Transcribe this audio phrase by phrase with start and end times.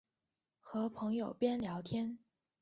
[0.59, 2.17] 和朋友边聊天